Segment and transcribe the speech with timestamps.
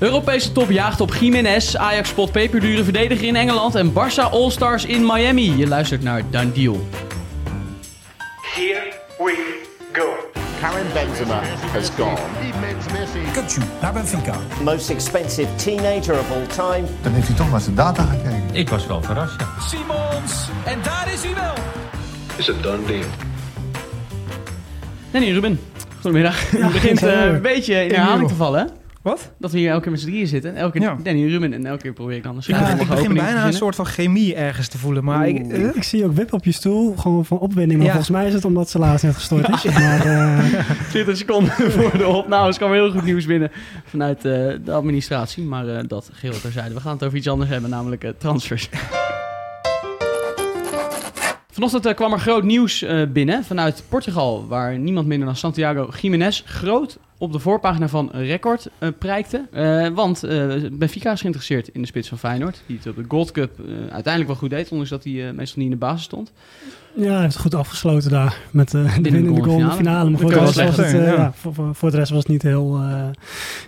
[0.00, 5.06] Europese top jaagt op Jiménez, Ajax spot peperdure verdediger in Engeland en Barça All-Stars in
[5.06, 5.56] Miami.
[5.56, 6.88] Je luistert naar Done Deal.
[8.54, 9.58] Here we
[9.92, 10.04] go.
[10.60, 11.40] Karim Benzema
[11.72, 12.18] has gone.
[13.32, 14.34] Kutsu naar Benfica.
[14.62, 16.86] Most expensive teenager of all time.
[17.02, 18.42] Dan heeft hij toch naar zijn data gekeken.
[18.52, 19.46] Ik was wel verrast, ja.
[19.68, 20.48] Simons.
[20.64, 21.54] En daar is hij wel.
[22.36, 23.04] Is a done deal.
[25.10, 25.60] Danny Ruben,
[26.00, 26.50] goedemiddag.
[26.50, 28.79] Het begint eh, een beetje in herhaling te vallen, hè?
[29.02, 29.32] Wat?
[29.38, 30.56] Dat we hier elke keer met z'n drieën zitten.
[30.56, 30.96] Elke keer Ja.
[31.02, 33.74] Danny Ruben en elke keer probeer ik dan een Ja, ik begin bijna een soort
[33.74, 35.04] van chemie ergens te voelen.
[35.04, 37.78] Maar ik, Ik zie ook wip op je stoel, gewoon van opwinding.
[37.78, 37.92] Maar Ja.
[37.94, 39.64] volgens mij is het omdat ze laatst net gestort is.
[39.80, 43.50] Maar eh, 20 seconden voor de opnames kwam heel goed nieuws binnen
[43.84, 44.22] vanuit eh,
[44.64, 45.44] de administratie.
[45.44, 46.74] Maar eh, dat geheel terzijde.
[46.74, 48.68] We gaan het over iets anders hebben, namelijk transfers.
[51.50, 56.42] Vanochtend kwam er groot nieuws eh, binnen vanuit Portugal, waar niemand minder dan Santiago Jiménez
[56.44, 59.46] groot op de voorpagina van Record eh, prijkte.
[59.52, 63.04] Eh, want eh, Benfica is geïnteresseerd in de spits van Feyenoord, die het op de
[63.08, 66.02] Gold Cup uiteindelijk wel goed deed, ondanks dat hij eh, meestal niet in de basis
[66.02, 66.32] stond.
[66.94, 68.38] ja, hij heeft het goed afgesloten daar.
[68.50, 70.10] Met eh de de winnende goal in goal de in de finale.
[70.10, 71.12] Maar voor de, rest was het, zeggen, ja.
[71.12, 73.08] ja, voor, voor, voor de rest was het niet heel, eh,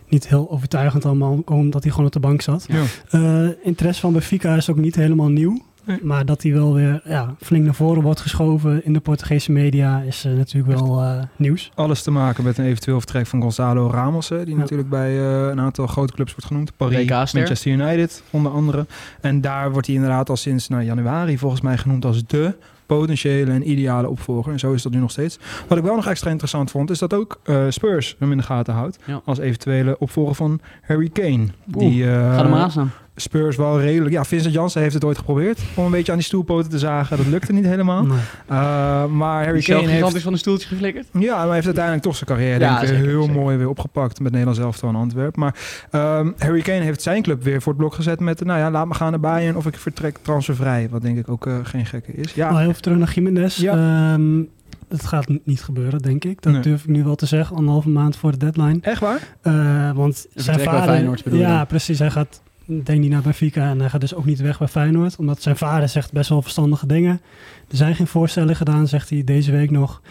[0.08, 1.42] niet heel overtuigend allemaal.
[1.44, 2.66] Omdat hij gewoon op de bank zat.
[2.68, 2.82] Ja.
[3.10, 5.62] Eh, interesse van Benfica is ook niet helemaal nieuw.
[5.84, 5.98] Nee.
[6.02, 10.00] Maar dat hij wel weer ja, flink naar voren wordt geschoven in de Portugese media
[10.00, 11.70] is eh, natuurlijk wel eh, nieuws.
[11.74, 14.28] alles te maken met een eventueel vertrek van Gonzalo Ramos.
[14.28, 14.60] Hè, die Ja.
[14.60, 16.76] natuurlijk bij eh, een aantal grote clubs wordt genoemd.
[16.76, 17.32] Paris.
[17.32, 18.86] Manchester United onder andere.
[19.20, 22.54] En daar wordt hij inderdaad al sinds nou, januari volgens mij genoemd als de
[22.86, 24.52] potentiële en ideale opvolger.
[24.52, 25.38] En zo is dat nu nog steeds.
[25.68, 28.42] Wat ik wel nog extra interessant vond, is dat ook eh, Spurs hem in de
[28.42, 28.98] gaten houdt.
[29.04, 29.20] Ja.
[29.24, 31.46] Als eventuele opvolger van Harry Kane.
[31.74, 32.90] Oeh, die, eh, Ga er maar aan staan.
[33.22, 34.14] Spurs wel redelijk...
[34.14, 37.16] Ja, Vincent Janssen heeft het ooit geprobeerd om een beetje aan die stoelpoten te zagen.
[37.16, 38.02] Dat lukte niet helemaal.
[38.04, 38.18] Nee.
[38.50, 40.20] Uh, maar Harry Kane heeft...
[40.22, 41.06] van een stoeltje geflikkerd.
[41.18, 43.40] Ja, maar heeft uiteindelijk toch zijn carrière Ja, denk ik, zeker, heel zeker.
[43.40, 45.40] mooi weer opgepakt met Nederland zelf aan Antwerpen.
[45.40, 45.54] Maar
[45.90, 48.86] ehm, Harry Kane heeft zijn club weer voor het blok gezet met, nou ja, laat
[48.86, 50.88] me gaan naar Bayern of ik vertrek transfervrij.
[50.90, 52.32] Wat denk ik ook eh, geen gekke is.
[52.34, 53.56] Ja, heel even terug naar Jiménez.
[53.56, 53.72] Ja.
[54.12, 54.42] Ehm,
[54.88, 56.42] het gaat n- niet gebeuren, denk ik.
[56.42, 56.62] Dat Nee.
[56.62, 58.78] durf ik nu wel te zeggen, anderhalve maand voor de deadline.
[58.82, 59.18] echt waar?
[59.42, 60.82] Eh, want zijn vader...
[60.82, 61.66] Feyenoord ja, dan?
[61.66, 61.98] precies.
[61.98, 62.42] Hij gaat,
[62.84, 65.16] denk niet naar Benfica en hij gaat dus ook niet weg bij Feyenoord.
[65.16, 67.20] Omdat zijn vader zegt best wel verstandige dingen.
[67.68, 70.02] Er zijn geen voorstellen gedaan, zegt hij deze week nog.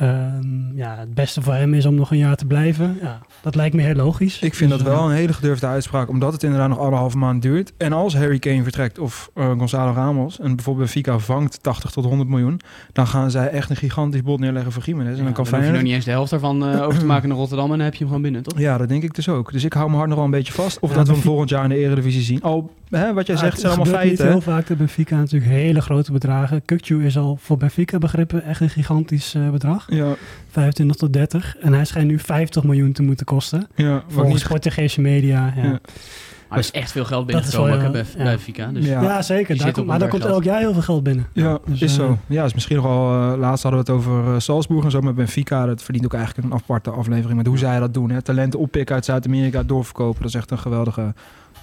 [0.00, 2.98] Ehm, ja, het beste voor hem is om nog een jaar te blijven.
[3.02, 4.38] Ja, dat lijkt me heel logisch.
[4.40, 7.16] Ik vind Dus, dat eh, wel een hele gedurfde uitspraak, omdat het inderdaad nog anderhalve
[7.18, 7.72] maand duurt.
[7.76, 12.04] En als Harry Kane vertrekt of eh, Gonzalo Ramos en bijvoorbeeld Benfica vangt 80 tot
[12.04, 12.60] 100 miljoen,
[12.92, 15.18] dan gaan zij echt een gigantisch bod neerleggen voor Jiménez.
[15.18, 15.82] En dan kan hoef je nog Feyenoord...
[15.84, 17.98] niet eens de helft daarvan eh, over te maken naar Rotterdam en dan heb je
[17.98, 18.58] hem gewoon binnen, toch?
[18.58, 19.52] Ja, dat denk ik dus ook.
[19.52, 20.78] Dus ik hou mijn hart nog wel een beetje vast.
[20.78, 22.42] Of Ja, dat we hem volgend jaar in de Eredivisie zien.
[22.42, 24.28] Al, hè, wat jij Ja, zegt, het zijn allemaal feiten.
[24.28, 26.64] heel vaak dat Benfica natuurlijk hele grote bedragen.
[26.64, 29.88] Kukju is al voor Benfica begrippen echt een gigantisch eh, bedrag.
[29.90, 30.14] Ja,
[30.50, 31.56] 25 tot 30.
[31.60, 33.68] En hij schijnt nu 50 miljoen te moeten kosten.
[33.74, 34.42] ja Volgens.
[34.42, 35.52] Portugese media.
[35.56, 35.62] Ja.
[35.62, 37.90] Maar er is echt veel geld binnengekomen ook, hè, ja.
[37.90, 38.66] bij, bij Fika.
[38.66, 39.22] Dus Ja.
[39.22, 39.58] zeker.
[39.58, 41.26] Daar komt, maar daar komt elk jaar heel veel geld binnen.
[41.32, 42.18] Ja, Dus, is eh, zo.
[42.26, 43.32] Ja, is misschien nogal...
[43.32, 45.66] eh, laatst hadden we het over eh, Salzburg en zo met Benfica.
[45.66, 48.10] Dat verdient ook eigenlijk een aparte aflevering met hoe zij dat doen.
[48.10, 48.22] Hè?
[48.22, 50.20] Talenten oppikken uit Zuid-Amerika, doorverkopen.
[50.22, 51.14] Dat is echt een geweldige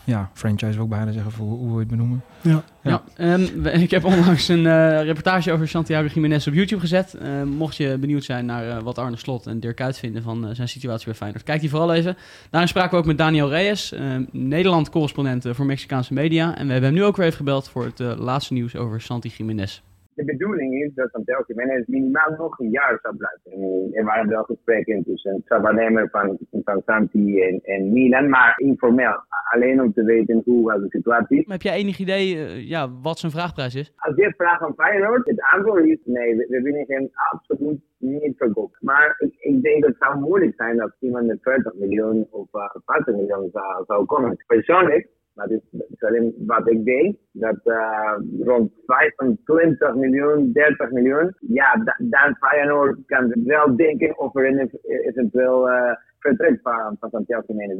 [0.07, 2.23] ja, franchise, wil ik bijna zeggen, voor hoe, hoe we het benoemen.
[2.41, 2.63] Ja.
[2.83, 7.13] Ja, ehm, ik heb onlangs een eh, reportage over Santiago Jiménez op YouTube gezet.
[7.13, 10.47] Eh, mocht je benieuwd zijn naar eh, wat Arne Slot en Dirk Kuyt vinden van
[10.47, 12.17] eh, zijn situatie bij Feyenoord, kijk die vooral even.
[12.49, 14.01] Daarin spraken we ook met Daniel Reyes, eh,
[14.31, 16.57] Nederland-correspondent voor Mexicaanse media.
[16.57, 19.31] En we hebben hem nu ook weer even gebeld voor het laatste nieuws over Santi
[19.37, 19.81] Jiménez.
[20.17, 23.51] De bedoeling is dat Santiago Jiménez minimaal nog een jaar zou blijven.
[23.51, 28.53] En Er waren wel gesprekken tussen het waarnemer van, van Santi en, en Milan, maar
[28.55, 29.15] informeel.
[29.53, 31.45] Alleen om te weten hoe was de situatie.
[31.47, 33.93] Heb jij enig idee eh, ja, wat zijn vraagprijs is?
[33.95, 38.37] Als je vraagt aan Feyenoord, het antwoord is nee, we, we willen hem absoluut niet
[38.37, 38.77] verkopen.
[38.79, 42.47] Maar ik, ik denk dat het zou moeilijk zijn als iemand met 40 miljoen of
[42.53, 44.43] uh, 50 miljoen zou, zou komen.
[44.47, 45.07] Persoonlijk,
[45.45, 51.95] dit is alleen wat ik denk, dat uh, rond 25 miljoen, 30 miljoen, ja, da,
[51.97, 54.69] dan Feyenoord kan wel denken over een
[55.05, 57.77] eventueel uh, vertrek van, van Santiago Jiménez.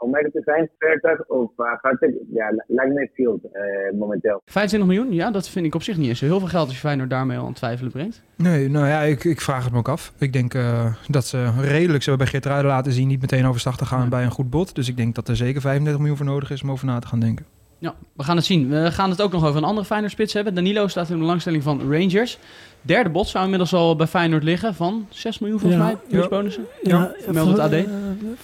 [0.00, 4.42] Om eerlijk te zijn, 40 of uh, 50, ja, lijkt me veel uh, momenteel.
[4.44, 6.80] 25 miljoen, ja, dat vind ik op zich niet eens heel veel geld als je
[6.80, 8.22] Feyenoord daarmee al aan twijfelen brengt.
[8.36, 10.12] Nee, nou ja, ik, ik vraag het me ook af.
[10.18, 13.76] Ik denk uh, dat ze redelijk, ze hebben bij Geert laten zien, niet meteen overstag
[13.76, 14.08] te gaan ja.
[14.08, 14.74] bij een goed bod.
[14.74, 17.06] Dus ik denk dat er zeker 35 miljoen voor nodig is om over na te
[17.06, 17.46] gaan denken.
[17.80, 18.68] Ja, we gaan het zien.
[18.68, 20.54] We gaan het ook nog over een andere Feyenoord spits hebben.
[20.54, 22.38] Danilo staat in de belangstelling van Rangers.
[22.82, 25.86] Derde bod zou inmiddels al bij Feyenoord liggen van 6 miljoen volgens Ja.
[25.86, 25.96] mij.
[26.08, 26.64] Plus bonussen.
[26.82, 27.72] Ja, meldt het AD.
[27.72, 27.82] eh,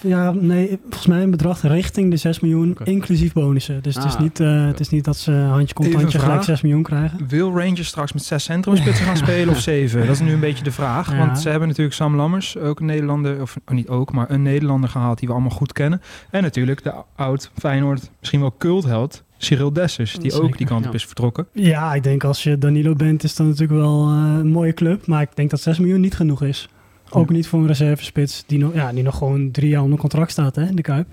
[0.01, 3.83] ja, nee, volgens mij een bedrag richting de 6 miljoen, inclusief bonussen.
[3.83, 6.17] Dus het, is Ah, niet, eh, het is niet dat ze handje komt, Even handje
[6.19, 6.45] gelijk vraag.
[6.49, 7.27] 6 miljoen krijgen.
[7.27, 9.99] Wil Rangers straks met zes centrumspitsen gaan spelen of zeven?
[10.01, 11.11] Dat is nu een beetje de vraag.
[11.11, 11.17] Ja.
[11.17, 14.41] Want ze hebben natuurlijk Sam Lammers, ook een Nederlander, of oh, niet ook, maar een
[14.41, 16.01] Nederlander gehaald die we allemaal goed kennen.
[16.29, 20.91] En natuurlijk de oud Feyenoord, misschien wel cultheld, Cyril Dessers, die ook die kant op
[20.91, 20.97] ja.
[20.97, 21.47] is vertrokken.
[21.53, 25.07] Ja, ik denk als je Danilo bent, is dat natuurlijk wel eh, een mooie club.
[25.07, 26.69] Maar ik denk dat 6 miljoen niet genoeg is.
[27.09, 27.33] Ook Ja.
[27.35, 30.55] niet voor een reservespits die nog, ja, die nog gewoon drie jaar onder contract staat
[30.55, 31.07] hè, in de Kuip.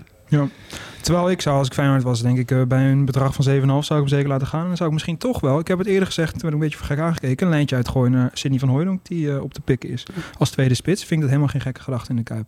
[1.01, 3.85] Terwijl ik zou, als ik Feyenoord was, denk ik, eh, bij een bedrag van 7,5
[3.85, 4.61] zou ik hem zeker laten gaan.
[4.61, 6.59] En dan zou ik misschien toch wel, ik heb het eerder gezegd, toen werd ik
[6.59, 9.53] een beetje voor gek aangekeken, een lijntje uitgooien naar Sidney van Hooydonk, die eh, op
[9.53, 10.05] de pikken is.
[10.37, 12.45] Als tweede spits vind ik dat helemaal geen gekke gedachte in de Kuip.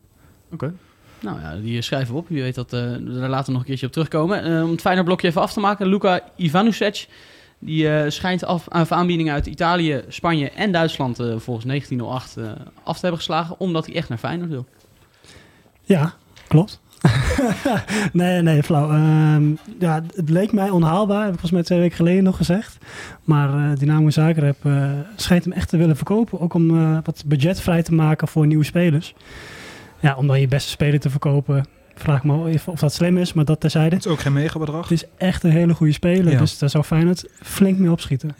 [0.52, 0.74] Oké.
[1.20, 2.28] Nou ja, die schrijven we op.
[2.28, 4.44] Wie weet dat eh, we daar later nog een keertje op terugkomen.
[4.44, 5.88] Eh, om het Feyenoord blokje even af te maken.
[5.88, 7.08] Luka Ivanusec.
[7.60, 12.44] Die eh, schijnt af, aan aanbiedingen uit Italië, Spanje en Duitsland volgens 1908 eh,
[12.84, 13.60] af te hebben geslagen.
[13.60, 14.66] Omdat hij echt naar Feyenoord wil.
[15.84, 16.14] Ja,
[16.48, 16.80] klopt.
[18.14, 18.90] nee, nee, flauw.
[18.90, 22.78] Ehm, ja, het leek mij onhaalbaar, heb ik volgens mij twee weken geleden nog gezegd.
[23.24, 26.40] Maar eh Dynamo Zagreb eh schijnt hem echt te willen verkopen.
[26.40, 29.14] Ook om wat budget vrij te maken voor nieuwe spelers.
[30.00, 31.66] Ja, om dan je beste speler te verkopen,
[31.96, 33.96] vraag me even of dat slim is, maar dat terzijde.
[33.96, 34.82] Het is ook geen megabedrag.
[34.90, 36.38] Het is echt een hele goede speler, Ja.
[36.40, 38.36] dus daar zou Feyenoord flink mee opschieten.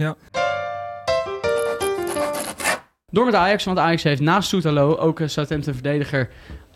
[3.12, 6.30] Door met Ajax, want Ajax heeft naast Soetalo ook eh, Southampton-verdediger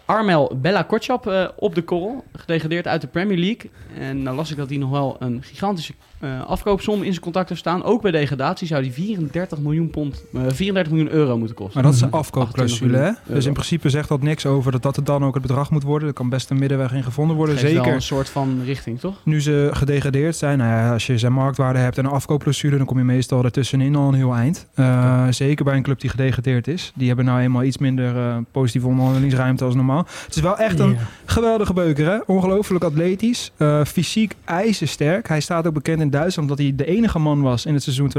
[0.06, 2.24] Armel Bella Kortschap eh, op de korrel.
[2.33, 3.69] Gedegradeerd uit de Premier League.
[4.00, 7.50] En nou las ik dat hij nog wel een gigantische eh, afkoopsom in zijn contract
[7.50, 7.83] heeft staan.
[7.83, 11.73] Ook bij degradatie zou die 34 miljoen, pond, eh, 34 miljoen euro moeten kosten.
[11.73, 13.07] Maar dat is een afkoopclausule, hè?
[13.07, 15.71] 28 Dus in principe zegt dat niks over dat dat het dan ook het bedrag
[15.71, 16.07] moet worden.
[16.07, 17.57] Er kan best een middenweg in gevonden worden.
[17.57, 19.15] Geeft wel Zeker een soort van richting, toch?
[19.23, 20.57] nu ze gedegradeerd zijn.
[20.57, 23.95] Nou ja, als je zijn marktwaarde hebt en een afkoopclausule, dan kom je meestal ertussenin
[23.95, 24.68] al een heel eind.
[24.75, 26.91] Uh, zeker bij een club die gedegradeerd is.
[26.95, 30.06] Die hebben nou eenmaal iets minder positieve onderhandelingsruimte als normaal.
[30.25, 32.18] Het is wel echt een geweldige beuker, hè?
[32.25, 33.51] Ongelooflijk atletisch.
[33.85, 35.27] Fysiek ijzersterk.
[35.27, 38.11] Hij staat ook bekend in Duitsland dat hij de enige man was in het seizoen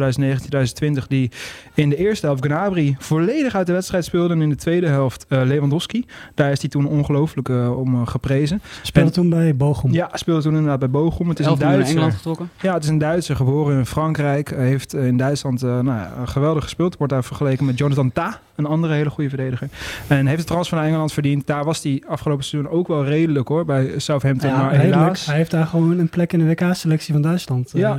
[1.02, 1.30] 2019-2020 die
[1.74, 5.26] in de eerste helft Gnabry volledig uit de wedstrijd speelde en in de tweede helft
[5.28, 6.04] uh, Lewandowski.
[6.34, 8.62] Daar is hij toen ongelooflijk uh, om geprezen.
[8.82, 9.92] Speelde En- toen bij Bochum.
[9.92, 11.28] Ja, speelde toen inderdaad bij Bochum.
[11.28, 11.96] Het is een 11 miljoen naar Duitser.
[11.96, 12.50] Engeland getrokken.
[12.60, 14.50] Ja, het is een Duitser, geboren in Frankrijk.
[14.50, 16.96] Hij heeft eh, in Duitsland eh, nou ja, geweldig gespeeld.
[16.96, 19.68] Wordt daar vergeleken met Jonathan Ta, een andere hele goede verdediger.
[20.06, 21.46] En heeft de transfer naar Engeland verdiend.
[21.46, 24.48] Daar was hij afgelopen seizoen ook wel redelijk hoor, bij Southampton.
[24.50, 24.94] Ja, maar redelijk.
[24.94, 25.26] helaas...
[25.26, 27.98] Hij heeft daar gewoon een plek in de WK-selectie van Duitsland eh, Ja.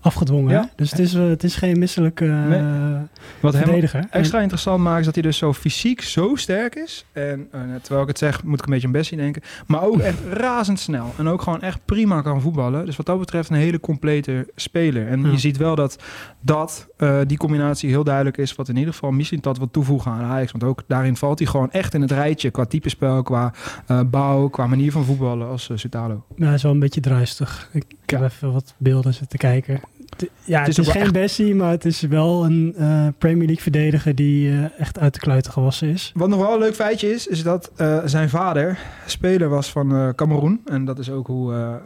[0.00, 0.52] afgedwongen.
[0.52, 0.68] Ja.
[0.76, 2.62] Dus het is, eh, het is geen misselijke eh, Nee.
[3.40, 4.06] Wat hem verdediger.
[4.10, 7.04] extra interessant maakt is dat hij dus zo fysiek zo sterk is.
[7.12, 9.42] En eh, terwijl ik het zeg, moet ik een beetje aan Bessie denken.
[9.66, 11.12] Maar ook echt razendsnel.
[11.18, 12.86] En ook gewoon echt prima kan voetballen.
[12.86, 15.08] Dus wat dat betreft een hele complete speler.
[15.08, 15.30] En Ja.
[15.30, 16.02] je ziet wel dat,
[16.40, 18.54] dat eh, die combinatie heel duidelijk is.
[18.54, 20.52] Wat in ieder geval misschien dat wat toevoegen aan Ajax.
[20.52, 22.50] Want ook daarin valt hij gewoon echt in het rijtje.
[22.50, 23.52] Qua type spel, qua
[23.86, 25.76] eh, bouw, qua manier van voetballen als uh.
[26.36, 27.68] Ja, hij is wel een beetje druistig.
[27.72, 29.80] Ik heb even wat beelden zitten kijken.
[30.16, 33.62] Het- Ja, het is geen echt- Bessie, maar het is wel een eh, Premier League
[33.62, 36.12] verdediger die eh, echt uit de kluiten gewassen is.
[36.14, 40.12] Wat nog wel een leuk feitje is, is dat eh, zijn vader speler was van
[40.14, 40.60] Cameroen.
[40.64, 41.80] En dat is ook hoe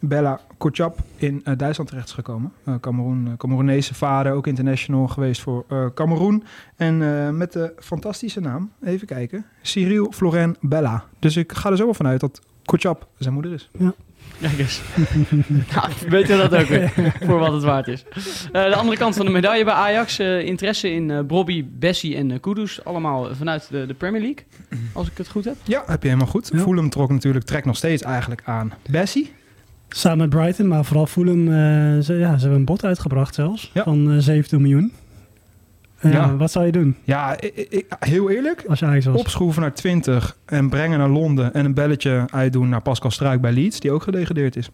[0.00, 2.52] Bella Kotschap in Duitsland terecht is gekomen.
[2.80, 5.64] Cameroen, Cameroenese vader, ook international geweest voor
[5.94, 6.44] Cameroen.
[6.76, 11.04] En met de fantastische naam, even kijken, Cyril Florent Bella.
[11.18, 13.70] Dus ik ga er zo wel vanuit dat Kotschap zijn moeder is.
[14.40, 14.80] Kijk eens.
[15.74, 16.92] nou, weet je dat ook weer.
[17.26, 18.04] voor wat het waard is.
[18.52, 20.18] Eh, de andere kant van de medaille bij Ajax.
[20.18, 22.84] eh, interesse in eh Brobby, Bessie en uh, Kudus.
[22.84, 24.44] Allemaal vanuit de, de Premier League.
[24.92, 25.56] Als ik het goed heb.
[25.64, 26.50] Ja, heb je helemaal goed.
[26.52, 26.58] Ja.
[26.58, 29.32] Fulham trok natuurlijk, trekt nog steeds eigenlijk aan Bessie.
[29.88, 31.48] Samen met Brighton, maar vooral Fulham.
[31.48, 31.54] eh,
[32.02, 33.70] ze, ja, ze hebben een bod uitgebracht zelfs.
[33.74, 33.82] Ja.
[33.82, 34.92] Van eh 17 miljoen.
[36.00, 36.36] Ja.
[36.36, 39.16] Wat zou je doen Ja, ik, ik- heel eerlijk, als je Ajax was?
[39.20, 43.52] opschroeven naar 20 en brengen naar Londen en een belletje uitdoen naar Pascal Struik bij
[43.52, 44.68] Leeds, die ook gedegradeerd is.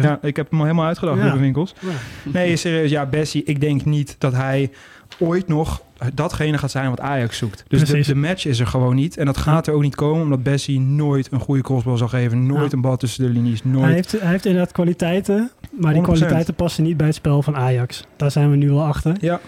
[0.00, 1.24] Ja, ik heb hem al helemaal uitgedacht, Ja.
[1.24, 1.74] Ruben Winkels.
[1.80, 1.88] Ja.
[2.32, 4.70] Nee, serieus, ja, Bessie, ik denk niet dat hij
[5.18, 5.82] ooit nog
[6.14, 7.64] datgene gaat zijn wat Ajax zoekt.
[7.68, 9.16] Dus de, de match is er gewoon niet.
[9.16, 12.46] En dat gaat er ook niet komen, omdat Bessie nooit een goede crossbal zal geven.
[12.46, 12.76] Nooit Ja.
[12.76, 13.84] een bal tussen de linies, nooit.
[13.84, 16.04] Hij heeft, hij heeft inderdaad kwaliteiten, maar die 100%.
[16.04, 18.04] kwaliteiten passen niet bij het spel van Ajax.
[18.16, 19.16] Daar zijn we nu wel achter.
[19.20, 19.40] Ja,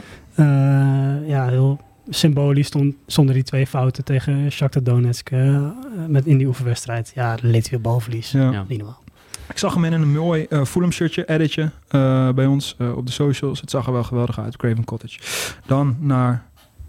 [1.26, 5.66] ja, heel symbolisch stond, stonden die twee fouten tegen Shakhtar Donetsk eh,
[6.08, 7.12] met in die oefenwedstrijd.
[7.14, 8.30] Ja, dan leed hij weer balverlies.
[8.30, 8.50] ja.
[8.50, 8.64] Ja.
[8.68, 9.02] Niet normaal.
[9.48, 13.06] Ik zag hem in een mooi uh, Fulham shirtje, editje, uh, bij ons uh, op
[13.06, 13.60] de socials.
[13.60, 15.18] Het zag er wel geweldig uit, Craven Cottage.
[15.66, 16.44] Dan naar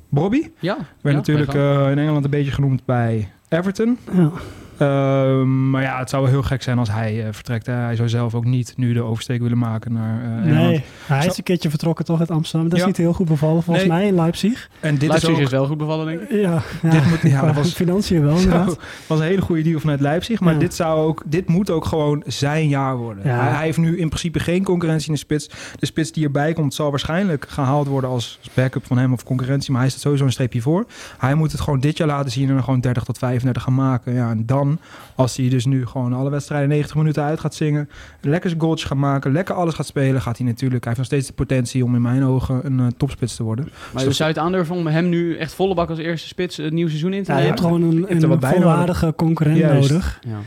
[0.10, 0.50] Bobby.
[0.60, 0.76] Ja.
[0.76, 3.98] Werd ja, natuurlijk uh, in Engeland een beetje genoemd bij Everton.
[4.14, 4.32] Ja.
[4.80, 7.66] Ehm, maar ja, het zou wel heel gek zijn als hij eh, vertrekt.
[7.66, 7.74] Hè.
[7.74, 10.52] Hij zou zelf ook niet nu de oversteek willen maken naar eh.
[10.54, 12.64] Nee, hij Zo- is een keertje vertrokken toch uit Amsterdam.
[12.70, 12.88] Dat is Ja.
[12.88, 13.98] niet heel goed bevallen volgens Nee.
[13.98, 14.70] mij in Leipzig.
[14.80, 15.42] En dit Leipzig is ook...
[15.42, 16.30] is wel goed bevallen, denk ik.
[16.32, 18.78] Ja, ja, Dit moet- ja, was- financiën wel inderdaad.
[19.08, 20.40] was een hele goede deal vanuit Leipzig.
[20.40, 20.60] Maar Ja.
[20.60, 23.24] dit, zou ook, dit moet ook gewoon zijn jaar worden.
[23.28, 23.40] Ja.
[23.40, 25.50] Hij, hij heeft nu in principe geen concurrentie in de spits.
[25.80, 29.72] De spits die erbij komt zal waarschijnlijk gehaald worden als backup van hem of concurrentie.
[29.72, 30.86] Maar hij staat sowieso een streepje voor.
[31.18, 33.76] Hij moet het gewoon dit jaar laten zien en dan gewoon 30 tot 35 gaan
[33.76, 34.14] maken.
[34.14, 34.69] Ja, en dan,
[35.16, 37.90] als hij dus nu gewoon alle wedstrijden 90 minuten uit gaat zingen.
[38.22, 39.32] Lekker zijn goaltjes gaat maken.
[39.32, 40.22] Lekker alles gaat spelen.
[40.22, 40.84] Gaat hij natuurlijk.
[40.84, 43.70] Hij heeft nog steeds de potentie om in mijn ogen een eh, topspits te worden.
[43.94, 46.58] Maar Dus zou je het aandurven om hem nu echt volle bak als eerste spits
[46.58, 47.62] het nieuwe seizoen in te Ja, je nemen?
[47.62, 49.90] hebt gewoon een, een volwaardige concurrent Juist.
[49.90, 50.20] nodig.
[50.28, 50.38] Ja.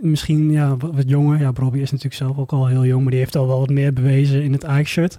[0.00, 1.40] Misschien ja, wat, wat jonger.
[1.40, 3.70] Ja, Robbie is natuurlijk zelf ook al heel jong, maar die heeft al wel wat
[3.70, 5.18] meer bewezen in het Ajax-shirt.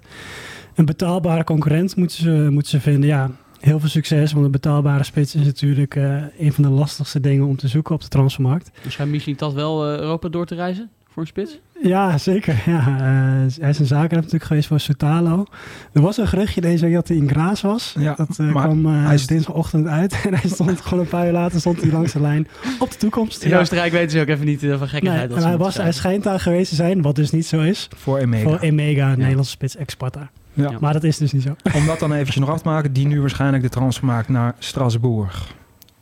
[0.74, 3.08] Een betaalbare concurrent moeten ze, moeten ze vinden.
[3.08, 7.20] Ja, heel veel succes, want een betaalbare spits is natuurlijk eh, een van de lastigste
[7.20, 8.70] dingen om te zoeken op de transfermarkt.
[8.82, 11.58] Dus hij misschien dat wel eh, Europa door te reizen voor een spits?
[11.82, 12.62] Ja, zeker.
[12.66, 15.44] Ja, eh, hij is een zakenrep natuurlijk geweest voor Soutalo.
[15.92, 17.94] Er was een geruchtje deze week dat hij in Graas was.
[17.98, 20.12] Ja, dat eh, maar kwam eh, hij is- dinsdagochtend uit.
[20.26, 22.48] En hij stond gewoon een paar uur later stond hij langs de lijn
[22.78, 23.42] op de toekomst.
[23.42, 25.32] In Oostenrijk weten ze ook even niet van Nee, gekkigheid.
[25.32, 27.88] en ze hij, was, hij schijnt daar geweest te zijn, wat dus niet zo is.
[27.96, 28.42] Voor Emega.
[28.48, 30.30] Voor Emega, Nederlandse spits ex-Sparta.
[30.62, 30.76] Ja.
[30.80, 31.56] Maar dat is dus niet zo.
[31.74, 34.54] Om dat dan eventjes nog af te maken, die nu waarschijnlijk de transfer maakt naar
[34.58, 35.54] Strasbourg.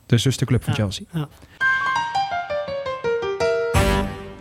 [0.06, 0.78] De zusterclub van Ja.
[0.82, 1.04] Chelsea.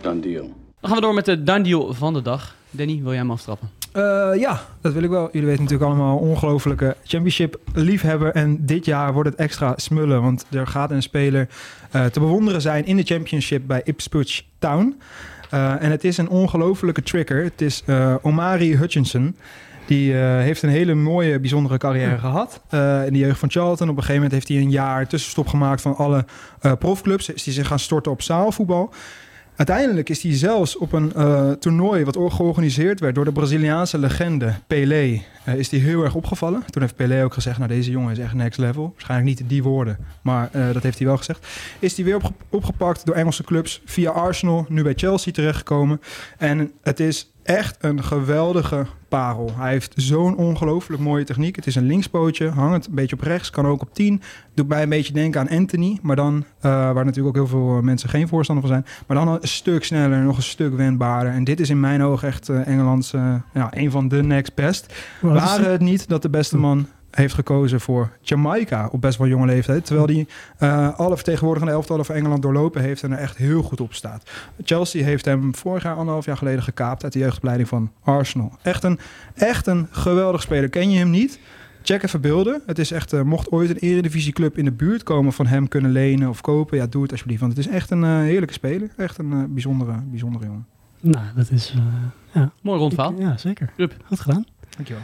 [0.00, 0.42] Done deal.
[0.80, 2.54] Dan gaan we door met de done deal van de dag.
[2.70, 3.70] Danny, wil jij hem aftrappen?
[3.92, 5.28] Eh, ja, dat wil ik wel.
[5.32, 8.32] Jullie weten natuurlijk allemaal ongelofelijke championship liefhebber.
[8.32, 10.22] En dit jaar wordt het extra smullen.
[10.22, 11.48] Want er gaat een speler
[11.90, 15.00] eh, te bewonderen zijn in de championship bij Ipswich Town.
[15.50, 17.44] Eh, en het is een ongelofelijke trigger.
[17.44, 19.36] Het is eh, Omari Hutchinson.
[19.88, 22.60] Die eh, heeft een hele mooie, bijzondere carrière gehad.
[22.68, 23.88] Eh, in de jeugd van Charlton.
[23.88, 26.24] Op een gegeven moment heeft hij een jaar tussenstop gemaakt van alle
[26.60, 27.28] eh, profclubs.
[27.28, 28.92] Is hij zich gaan storten op zaalvoetbal.
[29.56, 31.12] Uiteindelijk is hij zelfs op een
[31.58, 35.22] toernooi wat or- georganiseerd werd door de Braziliaanse legende Pelé,
[35.56, 36.62] is hij heel erg opgevallen.
[36.70, 38.90] Toen heeft Pelé ook gezegd, nou deze jongen is echt next level.
[38.92, 41.46] Waarschijnlijk niet die woorden, maar dat heeft hij wel gezegd.
[41.78, 46.00] Is hij weer opge- opgepakt door Engelse clubs via Arsenal, nu bij Chelsea terechtgekomen.
[46.36, 49.50] En het is echt een geweldige parel.
[49.56, 51.56] Hij heeft zo'n ongelooflijk mooie techniek.
[51.56, 54.22] Het is een linkspootje, hangend een beetje op rechts, kan ook op 10.
[54.54, 57.82] Doet mij een beetje denken aan Anthony, maar dan, eh, waar natuurlijk ook heel veel
[57.82, 58.94] mensen geen voorstander van zijn.
[59.06, 61.32] Maar dan een stuk sneller, nog een stuk wendbaarder.
[61.32, 64.54] En dit is in mijn ogen echt eh, Engelands, eh, ja, een van de next
[64.54, 64.94] best.
[65.20, 66.86] Waren het niet dat de beste man
[67.18, 69.84] heeft gekozen voor Jamaica op best wel jonge leeftijd.
[69.84, 70.26] Terwijl hij
[70.58, 74.30] eh, alle vertegenwoordigende elftallen van Engeland doorlopen heeft en er echt heel goed op staat.
[74.64, 78.52] Chelsea heeft hem vorig jaar, anderhalf jaar geleden gekaapt uit de jeugdopleiding van Arsenal.
[78.62, 78.98] Echt een,
[79.34, 80.68] echt een geweldig speler.
[80.68, 81.38] Ken je hem niet?
[81.82, 82.62] Check even beelden.
[82.66, 85.90] Het is echt, eh, mocht ooit een eredivisieclub in de buurt komen van hem kunnen
[85.92, 87.40] lenen of kopen, ja, doe het alsjeblieft.
[87.40, 88.90] Want het is echt een eh, heerlijke speler.
[88.96, 90.66] Echt een bijzondere, bijzondere jongen.
[91.00, 91.74] Nou, dat is...
[91.76, 91.82] eh,
[92.32, 92.52] ja.
[92.62, 93.14] Mooi rond verhaal.
[93.18, 93.70] Ja, zeker.
[93.76, 93.94] Rup.
[94.04, 94.44] Goed gedaan.
[94.78, 95.02] Dankjewel.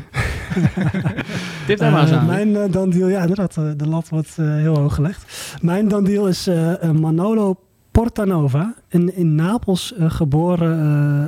[1.67, 2.27] Tip daar maar eens Eh, aan.
[2.27, 5.55] mijn eh, dan deal, ja, inderdaad, eh, de lat wordt eh, heel hoog gelegd.
[5.63, 6.49] Mijn dan deal is
[6.93, 7.57] Manolo
[7.91, 10.81] Portanova, een in Napels geboren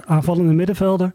[0.07, 1.13] eh, aanvallende middenvelder.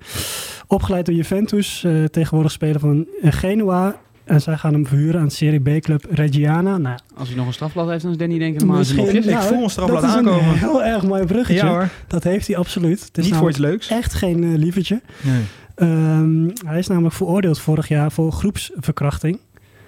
[0.68, 3.96] Opgeleid door Juventus, eh, tegenwoordig speler van eh, Genua.
[4.24, 6.78] En zij gaan hem verhuren aan Serie B-club Reggiana.
[6.78, 8.96] Nou, Als hij nog een strafblad heeft, dan is Danny denk ik maar eens een
[8.96, 9.32] Misschien- mopje.
[9.32, 10.44] Ik voel een strafblad dat is aankomen.
[10.50, 11.64] een heel erg mooi bruggetje.
[11.66, 13.04] Ja hoor, Dat heeft hij absoluut.
[13.06, 13.88] Het is niet voor iets leuks.
[13.90, 15.02] echt geen eh, lievertje.
[15.22, 15.42] Nee.
[15.76, 19.40] Ehm, hij is namelijk veroordeeld vorig jaar voor groepsverkrachting.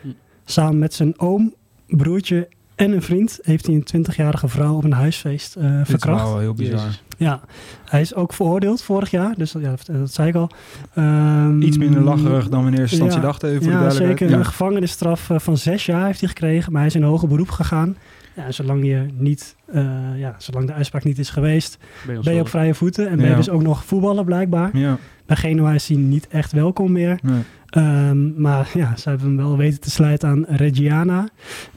[0.02, 0.08] Hm.
[0.46, 1.54] Samen met zijn oom,
[1.88, 6.24] broertje en een vriend heeft hij een 20-jarige vrouw op een huisfeest eh, is verkracht.
[6.24, 7.00] wel heel bizar.
[7.18, 7.42] Ja,
[7.86, 10.50] hij is ook veroordeeld vorig jaar, dus dat, ja, dat, dat zei ik al.
[10.94, 13.84] Ehm, Iets minder lacherig dan we in eerste instantie ja, dachten, even voor de Ja,
[13.84, 14.20] duidelijkheid.
[14.20, 14.38] zeker.
[14.40, 17.50] Een gevangenisstraf eh, van zes jaar heeft hij gekregen, maar hij is in hoger beroep
[17.50, 17.98] gegaan.
[18.36, 19.86] Ja, zolang, je niet, eh,
[20.16, 21.78] ja, zolang de uitspraak niet is geweest,
[22.24, 23.10] ben je op vrije voeten.
[23.10, 24.78] En ben je dus ook nog voetballer blijkbaar.
[24.78, 27.20] Ja, Bij Genua is hij niet echt welkom meer.
[27.24, 27.42] nee.
[27.70, 31.28] Ehm, maar ja, ze hebben hem wel weten te slijten aan Reggiana.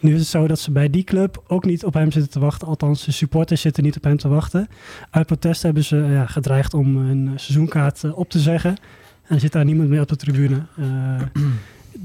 [0.00, 2.40] Nu is het zo dat ze bij die club ook niet op hem zitten te
[2.40, 2.68] wachten.
[2.68, 4.68] Althans, de supporters zitten niet op hem te wachten.
[5.10, 8.70] Uit protest hebben ze ja, gedreigd om een seizoenkaart eh, op te zeggen.
[9.26, 10.62] En er zit daar niemand meer op de tribune.
[10.76, 10.86] Eh,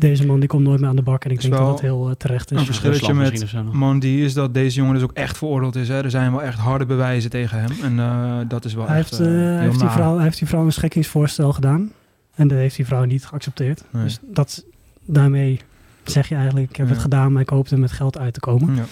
[0.01, 1.23] deze man die komt nooit meer aan de bak.
[1.25, 2.65] En ik Is denk dat dat heel eh, terecht een is.
[2.65, 3.73] verschilletje Rusland met.
[3.73, 5.87] Mandy is dat deze jongen dus ook echt veroordeeld is.
[5.87, 6.03] Hè.
[6.03, 7.71] Er zijn wel echt harde bewijzen tegen hem.
[7.83, 10.37] En eh, dat is wel Hij echt heeft, eh, heel heeft, die vrouw, hij heeft
[10.39, 11.91] die vrouw een schikkingsvoorstel gedaan.
[12.35, 13.83] En dat heeft die vrouw niet geaccepteerd.
[13.89, 14.03] Nee.
[14.03, 14.65] Dus dat,
[15.05, 15.59] daarmee
[16.03, 16.93] zeg je eigenlijk, ik heb Ja.
[16.93, 18.75] het gedaan, maar ik hoopte met geld uit te komen.
[18.75, 18.83] Ja.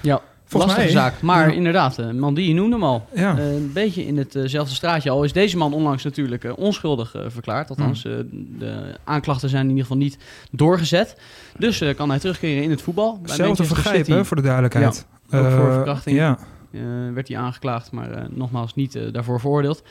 [0.00, 0.20] Ja,
[0.58, 1.20] Volgens lastige mij, zaak.
[1.20, 1.54] Maar Ja.
[1.54, 3.06] inderdaad, eh, man die je noemde hem al.
[3.14, 3.38] Ja.
[3.38, 5.10] Eh, een beetje in hetzelfde straatje.
[5.10, 7.68] Al is deze man onlangs natuurlijk eh, onschuldig eh, verklaard.
[7.70, 8.12] Althans, eh,
[8.58, 10.18] de aanklachten zijn in ieder geval niet
[10.50, 11.16] doorgezet.
[11.58, 13.18] Dus eh, kan hij terugkeren in het voetbal.
[13.22, 15.06] Hetzelfde vergrijp, hè, voor de duidelijkheid.
[15.30, 16.16] ook voor Eh, verkrachting.
[16.16, 16.38] Ja.
[16.72, 16.80] eh,
[17.14, 19.82] werd hij aangeklaagd, maar eh, nogmaals niet eh, daarvoor veroordeeld.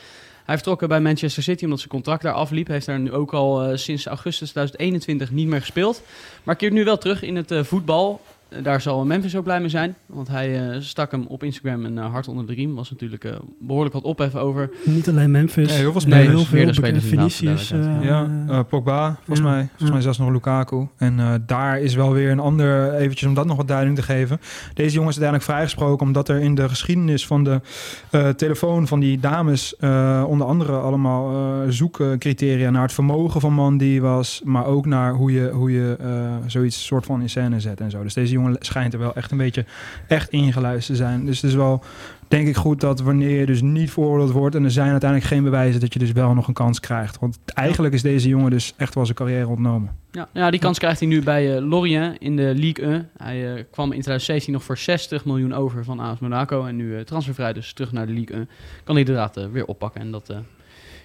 [0.46, 2.66] Hij vertrok bij Manchester City omdat zijn contract daar afliep.
[2.66, 6.02] Hij heeft daar nu ook al eh, sinds augustus 2021 niet meer gespeeld.
[6.44, 8.22] Maar keert nu wel terug in het eh, voetbal.
[8.62, 9.96] Daar zal Memphis ook blij mee zijn.
[10.06, 12.76] Want hij eh, stak hem op Instagram een eh, hart onder de riem.
[12.76, 14.70] Was natuurlijk eh, behoorlijk wat ophef over.
[14.84, 15.72] Niet alleen Memphis.
[15.72, 16.50] Ja, heel veel Nee, spelers.
[16.50, 16.74] heel veel.
[16.74, 17.74] spelers Vinicius.
[18.02, 19.62] Ja, Pogba, volgens ja, mij.
[19.62, 19.92] Volgens ja.
[19.94, 20.88] mij zelfs nog Lukaku.
[20.98, 24.04] En eh, daar is wel weer een ander, eventjes om dat nog wat duiding te
[24.04, 24.40] geven.
[24.74, 27.62] Deze jongen is uiteindelijk vrijgesproken omdat er in de geschiedenis van de
[28.10, 33.54] eh, telefoon van die dames eh, onder andere allemaal eh, zoekcriteria naar het vermogen van
[33.54, 37.30] man die was, maar ook naar hoe je, hoe je eh, zoiets soort van in
[37.30, 38.04] scène zet en zo.
[38.04, 39.66] Dus deze jongen schijnt er wel echt een beetje
[40.08, 41.26] echt ingeluisterd te zijn.
[41.26, 41.84] Dus het is wel
[42.28, 45.44] denk ik goed dat wanneer je dus niet veroordeeld wordt en er zijn uiteindelijk geen
[45.44, 47.20] bewijzen dat je dus wel nog een kans krijgt.
[47.20, 49.92] Want eigenlijk is deze jongen dus echt wel zijn carrière ontnomen.
[50.12, 53.10] Ja, ja die kans krijgt hij nu bij eh, Lorient in de Ligue 1.
[53.18, 56.66] Hij eh, kwam in 2017 nog voor 60 miljoen over van AS Monaco.
[56.66, 58.50] En nu eh, transfervrij, dus terug naar de Ligue 1.
[58.84, 60.02] Kan hij inderdaad weer oppakken.
[60.02, 60.34] En dat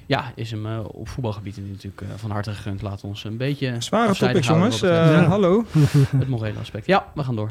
[0.09, 2.83] ja, is hem eh, op voetbalgebied natuurlijk eh, van harte gegund.
[2.83, 4.83] Laten we ons een beetje Zware houden jongens.
[4.83, 5.65] Eh, Hallo.
[6.19, 6.87] het morele aspect.
[6.87, 7.51] Ja, we gaan door.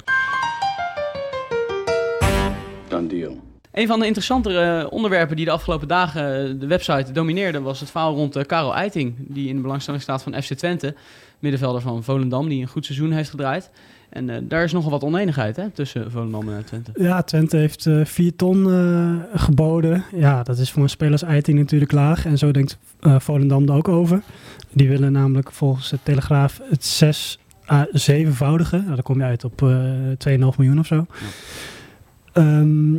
[2.87, 3.37] Done deal.
[3.71, 7.61] Een van de interessantere onderwerpen die de afgelopen dagen de website domineerde...
[7.61, 10.95] was het verhaal rond Karel Eiting, die in de belangstelling staat van FC Twente.
[11.39, 13.71] Middenvelder van Volendam, die een goed seizoen heeft gedraaid.
[14.09, 16.91] En eh, daar is nogal wat oneenigheid hè, tussen Volendam en Twente.
[16.95, 20.03] Ja, Twente heeft eh 4 ton eh, geboden.
[20.15, 22.25] Ja, dat is voor een speler als Eiting natuurlijk laag.
[22.25, 24.21] En zo denkt Volendam er ook over.
[24.71, 27.39] Die willen namelijk volgens de Telegraaf het 6
[27.71, 28.77] à 7voudige.
[28.77, 29.69] Nou, dan kom je uit op eh
[30.17, 31.05] 2,5 miljoen of zo.
[32.33, 32.93] Ehm,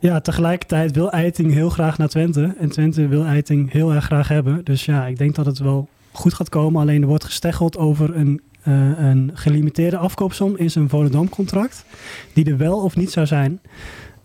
[0.00, 2.54] ja, tegelijkertijd wil Eiting heel graag naar Twente.
[2.58, 4.64] En Twente wil Eiting heel erg graag hebben.
[4.64, 6.80] Dus ja, ik denk dat het wel goed gaat komen.
[6.80, 11.84] Alleen er wordt gesteggeld over een, een gelimiteerde afkoopsom in zijn Volendam-contract.
[12.32, 13.60] Die er wel of niet zou zijn.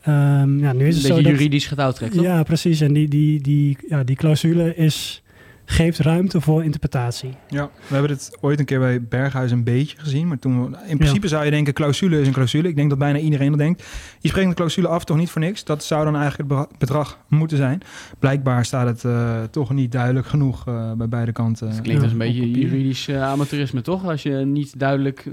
[0.02, 2.14] Ehm, ja, nu Een is het beetje zo dat- juridisch getouwtrekt?
[2.14, 2.82] Ja, precies.
[2.82, 5.24] En die, die, die, ja, die clausule is,
[5.70, 7.30] geeft ruimte voor interpretatie.
[7.48, 10.28] Ja, we hebben dit ooit een keer bij Berghuis een beetje gezien.
[10.28, 12.68] Maar toen, we- in principe zou je denken, clausule is een clausule.
[12.68, 13.84] Ik denk dat bijna iedereen dat denkt.
[14.20, 15.64] Je spreekt een clausule af, toch niet voor niks.
[15.64, 17.82] Dat zou dan eigenlijk het bedrag moeten zijn.
[18.20, 21.68] Blijkbaar staat het eh, toch niet duidelijk genoeg eh, bij beide kanten.
[21.68, 24.06] Het klinkt als een beetje juridisch eh, amateurisme, toch?
[24.06, 25.26] Als je niet duidelijk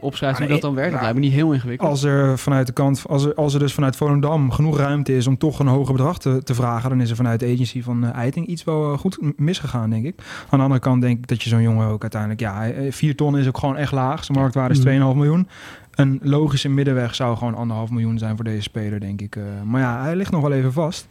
[0.00, 0.92] opschrijft hoe dat dan werkt.
[0.92, 1.90] Dat lijkt me niet heel ingewikkeld.
[1.90, 5.26] Als er vanuit de kant, als er, als er dus vanuit Volendam genoeg ruimte is
[5.26, 8.04] om toch een hoger bedrag te, te vragen, dan is er vanuit de agency van
[8.12, 9.30] Eiting iets wel goed m-
[9.76, 10.24] misgegaan, denk ik.
[10.48, 12.92] Aan de andere kant denk ik dat je zo'n jongen ook uiteindelijk, ja, hij- eh,
[12.92, 14.24] 4 ton is ook gewoon echt laag.
[14.24, 14.88] Zijn marktwaarde is Mhm.
[14.88, 15.48] 2,5 miljoen.
[15.94, 19.36] Een logische middenweg zou gewoon anderhalf miljoen zijn voor deze speler, denk ik.
[19.36, 21.08] Eh, maar ja, hij ligt nog wel even vast.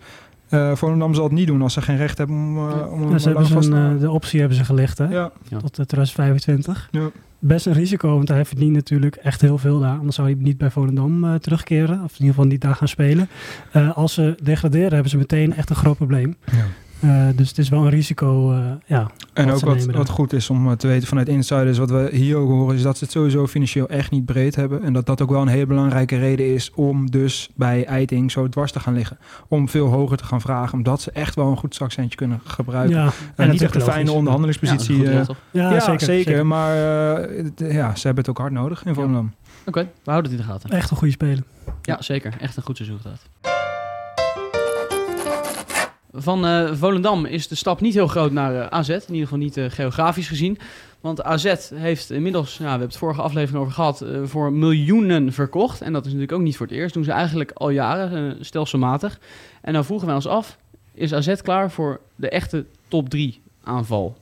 [0.49, 3.17] Eh Volendam zal het niet doen als ze geen recht hebben om, eh, om Ja,
[3.17, 3.99] ze hebben vast zo'n, te eh, houden.
[4.01, 5.05] de optie hebben ze gelicht, hè?
[5.05, 5.31] Ja.
[5.49, 6.87] Tot eh, 2025.
[6.91, 7.09] ja.
[7.39, 9.97] Best een risico, want hij verdient natuurlijk echt heel veel daar.
[9.97, 11.95] Anders zou hij niet bij Volendam terugkeren.
[12.03, 13.27] Of in ieder geval niet daar gaan spelen.
[13.71, 16.35] Eh, als ze degraderen, hebben ze meteen echt een groot probleem.
[16.99, 19.09] Eh, dus het is wel een risico, eh, ja.
[19.33, 22.35] En ook wat, wat goed is om eh, te weten vanuit insiders, wat we hier
[22.35, 24.83] ook horen, is dat ze het sowieso financieel echt niet breed hebben.
[24.83, 28.49] En dat dat ook wel een hele belangrijke reden is om dus bij Eiting zo
[28.49, 29.17] dwars te gaan liggen.
[29.47, 32.95] Om veel hoger te gaan vragen, omdat ze echt wel een goed zakcentje kunnen gebruiken.
[32.97, 34.09] ja En dat niet is echt een fijne.
[34.09, 35.03] Ja, onderhandelingspositie.
[35.03, 35.35] dat?
[35.51, 36.45] Ja, ja, zeker, zeker, zeker.
[36.45, 39.33] Maar eh, ja, ze hebben het ook hard nodig in Volendam.
[39.65, 40.69] Oké, we houden het in de gaten.
[40.69, 41.43] Echt een goede speler.
[41.81, 42.33] Ja, zeker.
[42.39, 43.17] Echt een goed seizoen gedaan.
[46.17, 48.89] Van eh, Volendam is de stap niet heel groot naar eh, AZ.
[48.89, 50.57] In ieder geval niet eh, geografisch gezien.
[51.05, 55.81] Want AZ heeft inmiddels, we hebben het vorige aflevering over gehad, eh, voor miljoenen verkocht.
[55.81, 56.93] En dat is natuurlijk ook niet voor het eerst.
[56.93, 59.19] doen ze eigenlijk al jaren, stelselmatig.
[59.61, 60.57] En dan vroegen wij ons af,
[60.93, 64.17] is AZ klaar voor de echte top 3 aanval?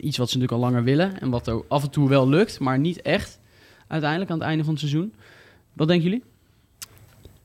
[0.00, 2.60] Iets wat ze natuurlijk al langer willen en wat ook af en toe wel lukt,
[2.60, 3.38] maar niet echt
[3.86, 5.12] uiteindelijk aan het einde van het seizoen.
[5.72, 6.24] Wat denken jullie?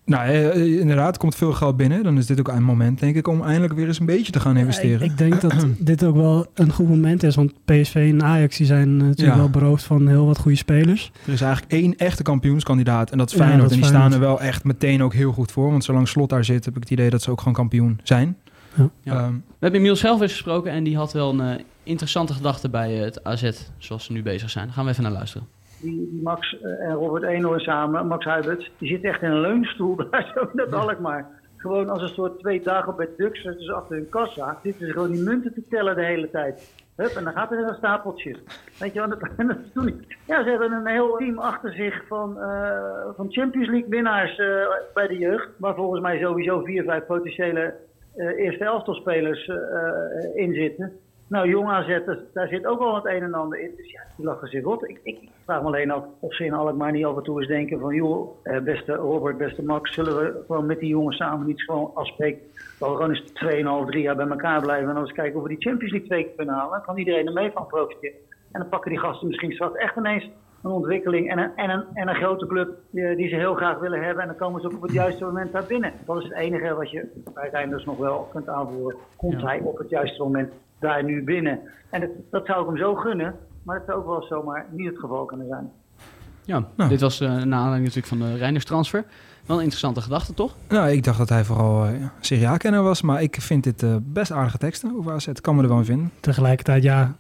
[0.05, 2.03] Nou, eh, inderdaad, er komt veel geld binnen.
[2.03, 4.39] Dan is dit ook een moment, denk ik, om eindelijk weer eens een beetje te
[4.39, 5.01] gaan investeren.
[5.05, 7.35] Ik, ik denk dat dit ook wel een goed moment is.
[7.35, 9.37] Want PSV en Ajax die zijn eh, natuurlijk Ja.
[9.37, 11.11] wel beroofd van heel wat goede spelers.
[11.25, 13.61] Er is eigenlijk één echte kampioenskandidaat en dat is Ja, Feyenoord.
[13.69, 15.71] dat is en die staan er wel echt meteen ook heel goed voor.
[15.71, 18.37] Want zolang Slot daar zit, heb ik het idee dat ze ook gewoon kampioen zijn.
[18.75, 18.89] Ja.
[19.03, 19.13] Ja.
[19.19, 22.69] Ehm, We hebben Emiel zelf eens gesproken en die had wel een eh, interessante gedachte
[22.69, 24.65] bij eh, het AZ, zoals ze nu bezig zijn.
[24.65, 25.47] Daar gaan we even naar luisteren.
[25.81, 29.41] Die, die Max eh, en Robert Eenhoorn samen, Max Huibert, die zit echt in een
[29.41, 31.43] leunstoel daar zo dat Alkmaar.
[31.57, 35.11] Gewoon als een soort twee dagen bij Dux, dus achter hun kassa, zitten ze gewoon
[35.11, 36.73] die munten te tellen de hele tijd.
[36.95, 38.35] Hup, en dan gaat er een stapeltje.
[38.79, 40.15] Weet je, dat, dat toen niet.
[40.27, 44.67] Ja, ze hebben een heel team achter zich van, eh, van Champions League winnaars eh,
[44.93, 45.49] bij de jeugd.
[45.57, 47.73] Waar volgens mij sowieso vier, vijf potentiële
[48.37, 49.51] eerste elftalspelers
[50.35, 50.99] in zitten.
[51.27, 51.99] Nou, jong AZ,
[52.33, 53.71] daar zit ook wel het een en ander in.
[53.77, 54.89] Dus ja, die lachen zich rot.
[54.89, 57.47] Ik, ik vraag me alleen af of ze in Alkmaar niet af en toe eens
[57.47, 57.95] denken van...
[57.95, 61.91] joh, eh, beste Robert, beste Max, zullen we gewoon met die jongens samen niet gewoon
[61.93, 62.41] afspreken...
[62.79, 64.87] dat we gewoon eens 2,5, 3 jaar bij elkaar blijven...
[64.87, 66.71] en dan eens kijken of we die Champions League twee keer kunnen halen.
[66.71, 68.17] Dan kan iedereen er mee van profiteren.
[68.51, 70.29] En dan pakken die gasten misschien straks echt ineens
[70.63, 73.79] een ontwikkeling en een, en een, en een grote club die, die ze heel graag
[73.79, 74.21] willen hebben.
[74.21, 75.93] En dan komen ze ook op het juiste moment daar binnen.
[76.05, 78.97] Dat is het enige wat je bij Reinders nog wel kunt aanvoeren.
[79.15, 80.53] Komt hij op het juiste moment
[80.85, 81.59] daar nu binnen?
[81.89, 84.87] En dat, dat zou ik hem zo gunnen, maar dat zou ook wel zomaar niet
[84.89, 85.69] het geval kunnen zijn.
[86.43, 89.03] Ja, dit was uh, naar aanleiding natuurlijk van de Reinders transfer.
[89.45, 90.55] Wel een interessante gedachte, toch?
[90.69, 93.95] Nou, ik dacht dat hij vooral uh, Serie A-kenner was, maar ik vind dit uh,
[94.01, 95.27] best aardige teksten over AZ.
[95.41, 96.11] Kan me er wel in vinden.
[96.19, 97.15] Tegelijkertijd, ja,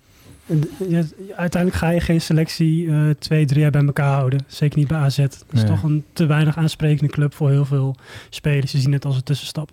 [1.35, 4.39] uiteindelijk ga je geen selectie uh, twee, drie jaar bij elkaar houden.
[4.47, 5.17] Zeker niet bij AZ.
[5.17, 5.69] Dat is Nee.
[5.69, 7.95] toch een te weinig aansprekende club voor heel veel
[8.29, 8.71] spelers.
[8.71, 9.71] Ze zien het als een tussenstap.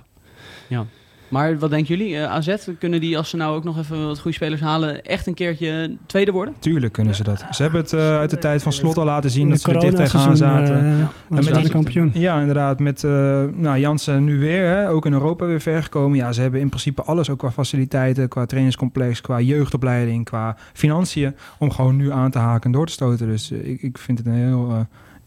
[0.68, 0.84] Ja.
[1.32, 2.16] Maar wat denken jullie?
[2.16, 5.04] Eh, AZ, kunnen die als ze nou ook nog even wat goede spelers halen...
[5.04, 6.54] echt een keertje tweede worden?
[6.58, 7.44] Tuurlijk kunnen ze dat.
[7.50, 9.74] Ze hebben het uh, uit de tijd van Slot al laten zien dat de ze
[9.74, 10.74] er dicht tegenaan zaten.
[10.76, 12.10] eh, waren ze die- de kampioen.
[12.14, 12.78] Ja, inderdaad.
[12.80, 13.10] Met uh,
[13.54, 16.18] nou, Jansen nu weer, hè, ook in Europa weer ver gekomen.
[16.18, 21.34] Ja, ze hebben in principe alles, ook qua faciliteiten, qua trainingscomplex, qua jeugdopleiding, qua financiën,
[21.58, 23.26] om gewoon nu aan te haken en door te stoten.
[23.26, 24.78] Dus uh, ik, ik vind het een heel uh,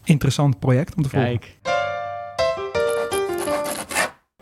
[0.04, 1.28] interessant project om te volgen.
[1.28, 1.56] Kijk.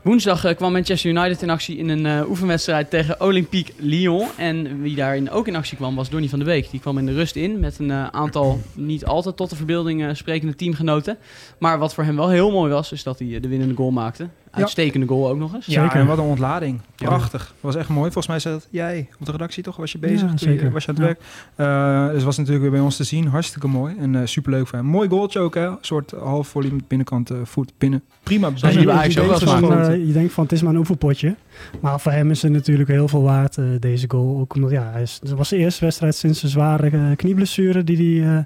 [0.04, 4.28] Woensdag uh, kwam Manchester United in actie in een uh, oefenwedstrijd tegen Olympique Lyon.
[4.36, 6.70] En wie daarin ook in actie kwam was Donny van de Beek.
[6.70, 10.16] Die kwam in de rust in met een uh, aantal niet altijd tot de verbeelding
[10.16, 11.18] sprekende teamgenoten.
[11.58, 14.28] Maar wat voor hem wel heel mooi was, is dat hij de winnende goal maakte.
[14.54, 15.66] Uitstekende goal ook nog eens.
[15.66, 16.00] Ja, zeker.
[16.00, 16.80] en wat een ontlading.
[16.94, 17.40] Prachtig.
[17.40, 18.04] Dat was echt mooi.
[18.04, 19.76] Volgens mij zei dat jij op de redactie toch?
[19.76, 20.30] Was je bezig?
[20.30, 20.70] Ja, zeker.
[20.70, 21.16] Was je aan het ja.
[21.56, 22.08] werk?
[22.08, 23.26] Uh, dus was natuurlijk weer bij ons te zien.
[23.26, 23.94] Hartstikke mooi.
[23.98, 24.86] En uh, superleuk voor hem.
[24.86, 25.66] Mooi goaltje ook, hè?
[25.66, 28.02] Een soort half volley met binnenkant uh, voet binnen.
[28.22, 28.50] Prima.
[28.54, 31.36] Ja, je, denkt van, uh, je denkt van, het is maar een oefenpotje.
[31.80, 34.38] Maar voor hem is het natuurlijk heel veel waard, uh, deze goal.
[34.38, 37.84] Ook omdat, ja, hij is, het was de eerste wedstrijd sinds een zware uh, knieblessure...
[37.84, 38.42] die hij uh,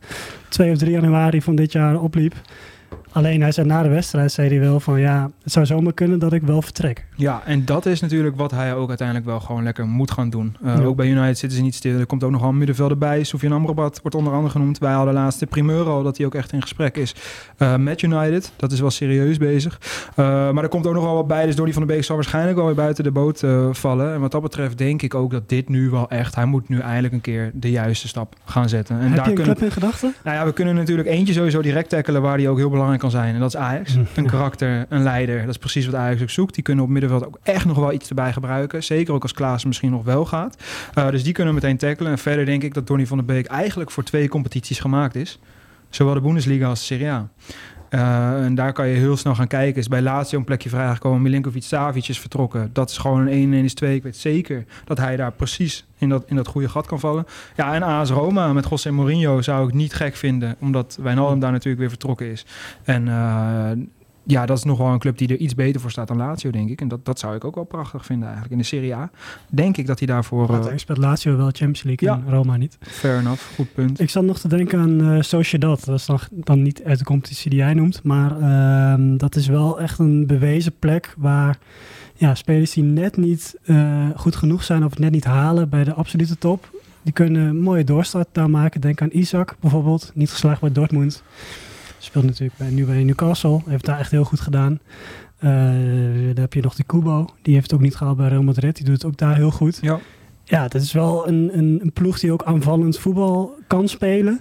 [0.48, 2.34] 2 of 3 januari van dit jaar opliep.
[3.12, 6.18] Alleen hij zei na de wedstrijd zei hij wel van ja, het zou zomaar kunnen
[6.18, 7.06] dat ik wel vertrek.
[7.16, 10.56] Ja, en dat is natuurlijk wat hij ook uiteindelijk wel gewoon lekker moet gaan doen.
[10.64, 10.82] Uh, ja.
[10.82, 11.98] Ook bij United zitten ze niet stil.
[11.98, 13.24] Er komt ook nogal een middenvelder bij.
[13.24, 14.78] Sofian Amrabat wordt onder andere genoemd.
[14.78, 17.14] Wij hadden laatst de primeur al dat hij ook echt in gesprek is
[17.58, 18.52] uh, met United.
[18.56, 19.80] Dat is wel serieus bezig.
[20.10, 21.46] Uh, maar er komt ook nogal wat bij.
[21.46, 24.14] Dus Donny van der Beek zal waarschijnlijk wel weer buiten de boot vallen.
[24.14, 26.34] En wat dat betreft denk ik ook dat dit nu wel echt...
[26.34, 29.00] Hij moet nu eindelijk een keer de juiste stap gaan zetten.
[29.00, 30.14] En Heb daar je een kunnen, club in gedachten?
[30.24, 33.10] Nou ja, we kunnen natuurlijk eentje sowieso direct tackelen waar die ook heel belangrijk kan
[33.10, 33.34] zijn.
[33.34, 33.96] En dat is Ajax.
[34.14, 35.40] Een karakter, een leider.
[35.40, 36.54] Dat is precies wat Ajax ook zoekt.
[36.54, 38.84] Die kunnen op middenveld ook echt nog wel iets erbij gebruiken.
[38.84, 40.62] Zeker ook als Klaas misschien nog wel gaat.
[40.98, 42.12] Uh, dus die kunnen we meteen tackelen.
[42.12, 45.38] En verder denk ik dat Donny van der Beek eigenlijk voor twee competities gemaakt is.
[45.90, 47.28] Zowel de Bundesliga als de Serie A.
[47.90, 49.80] Uh, en daar kan je heel snel gaan kijken.
[49.80, 51.22] Is bij Lazio een plekje vrijgekomen.
[51.22, 52.70] Milinkovic Savic is vertrokken.
[52.72, 53.94] Dat is gewoon een 1 1 is 2.
[53.94, 57.26] Ik weet zeker dat hij daar precies in dat, in dat goede gat kan vallen.
[57.56, 60.56] Ja, en AS Roma met José Mourinho zou ik niet gek vinden.
[60.60, 62.46] Omdat Wijnaldum daar natuurlijk weer vertrokken is.
[62.84, 63.70] En uh,
[64.30, 66.50] ja, dat is nog wel een club die er iets beter voor staat dan Lazio,
[66.50, 66.80] denk ik.
[66.80, 68.52] En dat, dat zou ik ook wel prachtig vinden eigenlijk.
[68.52, 69.10] In de Serie A
[69.50, 70.50] denk ik dat hij daarvoor...
[70.50, 72.22] Uh, speelt Lazio wel Champions League ja.
[72.26, 72.78] en Roma niet.
[72.80, 74.00] Fair enough, goed punt.
[74.00, 75.84] Ik zat nog te denken aan uh, Sociedad.
[75.84, 78.02] Dat is dan, dan niet uit de competitie die jij noemt.
[78.02, 81.58] Maar uh, dat is wel echt een bewezen plek waar...
[82.14, 85.84] Ja, spelers die net niet uh, goed genoeg zijn of het net niet halen bij
[85.84, 86.70] de absolute top...
[87.02, 88.80] die kunnen een mooie doorstart daar maken.
[88.80, 91.22] Denk aan Isaac bijvoorbeeld, niet geslaagd bij Dortmund...
[91.98, 93.60] Speelt natuurlijk bij, nu bij Newcastle.
[93.66, 94.80] Heeft daar echt heel goed gedaan.
[95.40, 95.50] Uh,
[96.26, 97.28] dan heb je nog die Kubo.
[97.42, 98.76] Die heeft het ook niet gehaald bij Real Madrid.
[98.76, 99.78] Die doet het ook daar heel goed.
[99.80, 99.98] Ja,
[100.44, 104.40] ja dat is wel een, een, een ploeg die ook aanvallend voetbal kan spelen.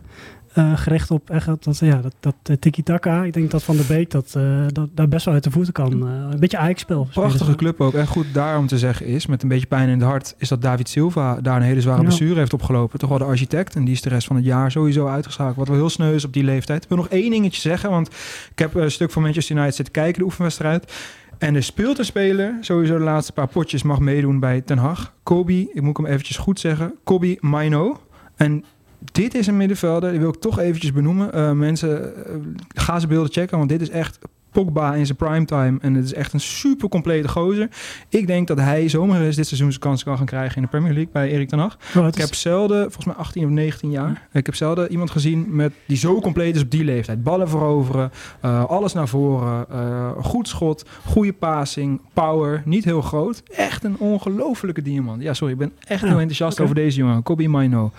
[0.58, 3.24] Uh, gericht op echt dat, ja, dat, dat uh, tiki-taka.
[3.24, 5.74] Ik denk dat Van der Beek dat, uh, dat daar best wel uit de voeten
[5.74, 6.02] kan.
[6.02, 7.08] een beetje Ajax-spel.
[7.14, 7.94] Prachtige club ook.
[7.94, 10.36] En goed daarom te zeggen is, met een beetje pijn in het hart...
[10.38, 12.04] is dat David Silva daar een hele zware ja.
[12.04, 13.00] blessure heeft opgelopen.
[13.00, 13.76] Toch wel de architect.
[13.76, 15.56] En die is de rest van het jaar sowieso uitgeschakeld.
[15.58, 16.84] Wat wel heel sneu is op die leeftijd.
[16.84, 17.90] Ik wil nog één dingetje zeggen.
[17.90, 18.08] Want
[18.52, 20.94] ik heb een stuk van Manchester United zitten kijken, de oefenwedstrijd.
[21.38, 25.14] En er speelt een speler, sowieso de laatste paar potjes mag meedoen bij Ten Hag.
[25.24, 26.96] Kobe, ik moet hem eventjes goed zeggen.
[27.04, 28.02] Kobe Maino.
[28.36, 28.64] En
[29.00, 31.36] dit is een middenvelder, die wil ik toch eventjes benoemen.
[31.36, 32.34] Uh, mensen, uh,
[32.68, 34.20] ga ze beelden checken, want dit is echt
[34.52, 35.78] Pogba in zijn primetime.
[35.82, 37.70] En het is echt een super complete gozer.
[38.10, 40.68] Ik denk dat hij zomaar eens dit seizoen zijn kans kan gaan krijgen in de
[40.68, 41.78] Premier League bij Erik ten Hag.
[41.98, 45.56] Oh, ik heb zelden, volgens mij 18 of 19 jaar, ik heb zelden iemand gezien
[45.56, 47.24] met, die zo compleet is op die leeftijd.
[47.24, 48.12] Ballen veroveren,
[48.46, 53.44] uh, alles naar voren, uh, goed schot, goede passing, power, niet heel groot.
[53.48, 55.22] Echt een ongelofelijke diamant.
[55.22, 56.66] Ja, sorry, ik ben echt heel enthousiast okay.
[56.66, 57.24] over deze jongen.
[57.24, 57.92] Kobe Maino.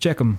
[0.00, 0.38] Check hem.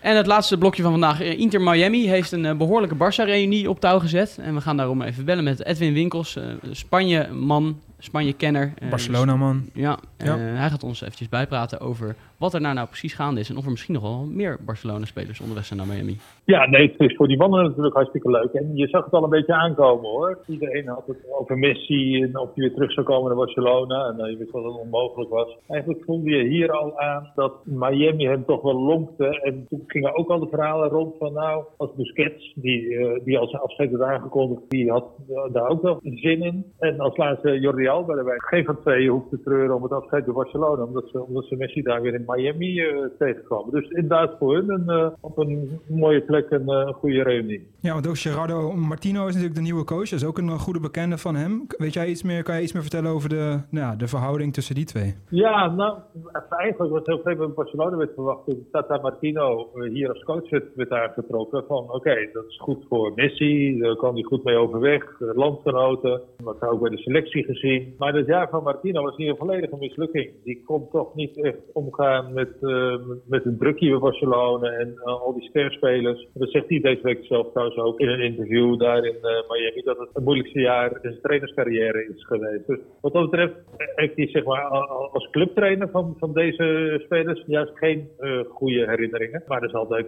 [0.00, 1.20] En het laatste blokje van vandaag.
[1.20, 4.38] Inter Miami heeft een uh, behoorlijke Barça-reunie op touw gezet.
[4.40, 8.72] En we gaan daarom even bellen met Edwin Winkels, uh, Spanje-man, Spanje-kenner.
[8.78, 9.68] Eh, Barcelona-man.
[9.74, 10.36] Ja, Ja.
[10.36, 13.50] eh, hij gaat ons eventjes bijpraten over wat er nou, nou precies gaande is.
[13.50, 16.16] En of er misschien nog wel meer Barcelona-spelers onderweg zijn naar Miami.
[16.44, 18.52] Ja, nee, het is voor die mannen natuurlijk hartstikke leuk.
[18.52, 20.38] En je zag het al een beetje aankomen hoor.
[20.46, 24.06] Iedereen had het over Messi en of hij weer terug zou komen naar Barcelona.
[24.06, 25.56] En uh, je wist dat het onmogelijk was.
[25.68, 29.40] Eigenlijk voelde je hier al aan dat Miami hem toch wel lonkte.
[29.42, 33.38] En toen gingen ook al de verhalen rond van nou, als Busquets, die, uh, die
[33.38, 36.72] als afscheid werd aangekondigd, die had uh, daar ook wel zin in.
[36.78, 38.38] En als laatste Jordi Alba erbij.
[38.38, 40.82] Geen van twee hoeft te treuren om het afscheid bij Barcelona.
[40.82, 43.72] Omdat ze, omdat ze Messi daar weer in Miami uh, tegenkomen.
[43.72, 47.66] Dus inderdaad voor hun een, op een mooie plek een, een goede reunie.
[47.80, 50.08] Ja, want ook Gerardo Martino is natuurlijk de nieuwe coach.
[50.08, 51.66] Dat is ook een goede bekende van hem.
[51.68, 54.74] Weet jij iets meer, kan je iets meer vertellen over de, nou, de verhouding tussen
[54.74, 55.14] die twee?
[55.28, 55.98] Ja, nou,
[56.48, 60.74] eigenlijk was heel veel bij Barcelona werd verwacht toen Tata Martino hier als coach werd,
[60.74, 61.64] werd aangetrokken.
[61.68, 66.20] Van oké, okay, dat is goed voor Messi, daar kan hij goed mee overweg, landgenoten.
[66.36, 67.94] Dat hebben we ook bij de selectie gezien.
[67.98, 70.30] Maar het jaar van Martino was hier een volledige mislukking.
[70.44, 72.94] Die kon toch niet echt omgaan met, uh,
[73.26, 76.28] met een drukje bij Barcelona en uh, al die sterspelers.
[76.34, 79.82] Dat zegt hij deze week zelf trouwens ook in een interview daar in uh, Miami.
[79.84, 82.66] Dat het het moeilijkste jaar in zijn trainerscarrière is geweest.
[82.66, 84.64] Dus wat dat betreft heeft hij zeg maar
[85.12, 88.08] als clubtrainer van, van deze spelers juist geen
[88.48, 89.42] goede herinneringen.
[89.46, 90.06] Maar het is altijd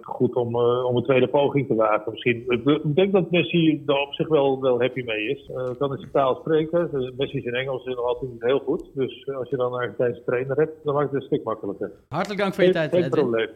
[0.00, 2.12] goed om, om een tweede poging te wagen.
[2.12, 2.44] Misschien,
[2.84, 5.50] ik denk dat Messi daar op zich wel, wel happy mee is.
[5.78, 7.12] kan in zijn taal spreken.
[7.16, 8.90] Messi is in Engels is nog altijd heel goed.
[8.94, 11.90] Dus als je dan een Argentijnse trainer hebt, dan maakt het een stuk makkelijker.
[12.08, 12.94] Hartelijk dank voor je tijd.
[12.94, 13.48] Geen probleem.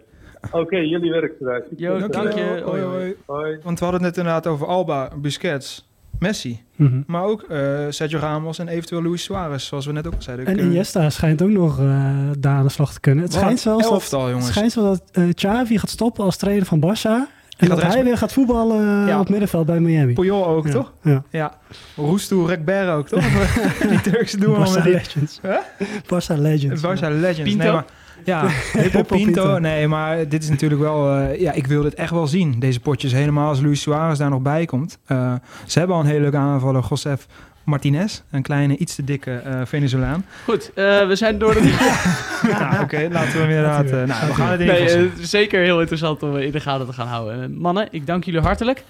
[0.43, 1.67] Oké, okay, jullie werk eruit.
[1.77, 2.63] Jo, dank, dank je.
[2.65, 3.17] Hoi, hoi.
[3.27, 3.59] hoi.
[3.63, 6.61] Want we hadden het net inderdaad over Alba, Busquets, Messi.
[6.77, 7.05] Mm -hmm.
[7.07, 10.47] Maar ook uh, Sergio Ramos en eventueel Luis Suarez, zoals we net ook zeiden.
[10.47, 13.25] En Iniesta schijnt ook nog uh, daar aan de slag te kunnen.
[13.25, 14.47] Het Wat schijnt zelfs elftal, dat, jongens.
[14.47, 17.36] Het schijnt zelfs dat uh, Xavi gaat stoppen als trainer van Barça.
[17.57, 19.21] En dat hij weer gaat voetballen ja.
[19.21, 20.13] op middenveld bij Miami.
[20.13, 20.73] Puyol ook, ja.
[20.73, 20.93] toch?
[21.03, 21.23] Ja.
[21.31, 21.59] ja.
[21.97, 23.25] Roestoe Rekber ook, toch?
[23.91, 24.67] die Turkse doelman.
[24.67, 24.93] Barça die...
[24.93, 25.41] Legends.
[25.43, 25.57] Huh?
[26.03, 26.83] Barça Legends.
[26.83, 27.43] Barça Legends.
[27.43, 27.65] Pinto?
[27.65, 27.85] Nee, maar...
[28.25, 28.49] Ja,
[28.83, 29.59] Hippo Pinto.
[29.59, 31.19] Nee, maar dit is natuurlijk wel...
[31.19, 32.59] Uh, ja, ik wil dit echt wel zien.
[32.59, 34.99] Deze potjes helemaal als Luis Suarez daar nog bij komt.
[35.09, 35.35] Uh,
[35.67, 36.85] ze hebben al een hele leuke aanvaller.
[36.89, 37.27] Josef
[37.67, 38.21] Martinez.
[38.31, 40.25] Een kleine, iets te dikke uh, Venezolaan.
[40.45, 41.61] Goed, uh, we zijn door de...
[42.51, 43.85] nou, oké, okay, laten we hem inderdaad...
[43.85, 46.87] Uh, nou, we gaan het in nee, uh, Zeker heel interessant om in de gaten
[46.87, 47.59] te gaan houden.
[47.59, 48.85] mannen, ik dank jullie hartelijk.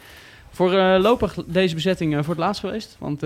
[0.51, 2.97] Voorlopig deze bezetting voor het laatst geweest.
[2.99, 3.23] Want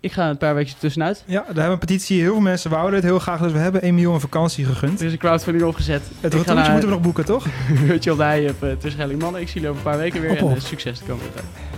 [0.00, 1.24] ik ga een paar weken tussenuit.
[1.26, 2.20] Ja, daar hebben we een petitie.
[2.20, 3.40] Heel veel mensen wouden het heel graag.
[3.40, 5.00] Dus we hebben Emiel een vakantie gegund.
[5.00, 6.02] Er is een crowdfunding opgezet.
[6.20, 7.46] Het retourtje moeten we nog boeken, toch?
[7.86, 9.40] Hutje op de hei op tussen Schelling Mannen.
[9.40, 10.30] Ik zie jullie over een paar weken weer.
[10.30, 10.54] Op, op.
[10.54, 11.75] En succes de komende tijd.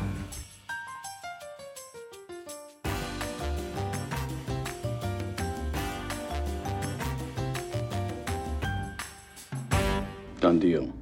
[10.40, 10.97] Done deal.